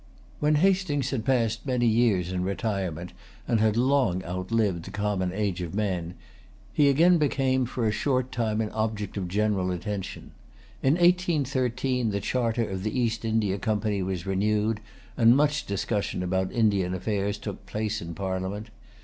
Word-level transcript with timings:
When 0.39 0.55
Hastings 0.55 1.11
had 1.11 1.25
passed 1.25 1.63
many 1.63 1.85
years 1.85 2.31
in 2.31 2.43
retirement, 2.43 3.13
and 3.47 3.59
had 3.59 3.77
long 3.77 4.23
outlived 4.23 4.85
the 4.85 4.89
common 4.89 5.31
age 5.31 5.61
of 5.61 5.75
men, 5.75 6.15
he 6.73 6.89
again 6.89 7.19
became 7.19 7.67
for 7.67 7.85
a 7.87 7.91
short 7.91 8.31
time 8.31 8.61
an 8.61 8.71
object 8.71 9.15
of 9.15 9.27
general 9.27 9.69
attention. 9.69 10.31
In 10.81 10.93
1813 10.95 12.09
the 12.09 12.19
charter 12.19 12.67
of 12.67 12.81
the 12.81 12.99
East 12.99 13.23
India 13.23 13.59
Company 13.59 14.01
was[Pg 14.01 14.23
240] 14.23 14.29
renewed; 14.31 14.79
and 15.17 15.37
much 15.37 15.67
discussion 15.67 16.23
about 16.23 16.51
Indian 16.51 16.95
affairs 16.95 17.37
took 17.37 17.67
place 17.67 18.01
in 18.01 18.15
Parliament. 18.15 18.71